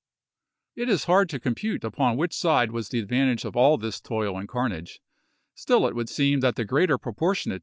It 0.75 0.89
is 0.89 1.03
hard 1.03 1.29
to 1.29 1.39
compute 1.39 1.83
upon 1.83 2.17
which 2.17 2.33
side 2.33 2.71
was 2.71 2.89
the 2.89 2.97
advantage 2.99 3.45
of 3.45 3.55
all 3.55 3.77
this 3.77 4.01
toil 4.01 4.35
and 4.35 4.49
carnage; 4.49 4.99
still 5.53 5.85
it 5.85 5.93
would 5.93 6.09
seem 6.09 6.39
that 6.39 6.55
the 6.55 6.65
greater 6.65 6.97
proportionate 6.97 7.29
damage 7.29 7.51
fell 7.51 7.59
to 7.59 7.59
Lee. 7.59 7.59